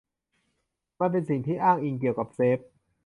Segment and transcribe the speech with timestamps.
[0.99, 2.59] มันเป็นสิ่งที่อ้างอิงเกี่ยวกับเชฟ